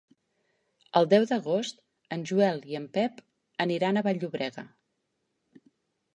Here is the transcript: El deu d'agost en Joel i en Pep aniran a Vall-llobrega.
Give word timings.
El 0.99 1.09
deu 1.11 1.27
d'agost 1.31 1.83
en 2.17 2.23
Joel 2.31 2.65
i 2.73 2.79
en 2.81 2.89
Pep 2.99 3.23
aniran 3.67 4.01
a 4.01 4.05
Vall-llobrega. 4.09 4.67